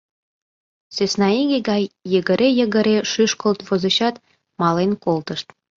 Сӧсна 0.95 1.27
иге 1.41 1.59
гай 1.69 1.83
йыгыре-йыгыре 2.11 2.97
шӱшкылт 3.11 3.59
возычат, 3.67 4.15
мален 4.59 4.91
колтышт. 5.03 5.47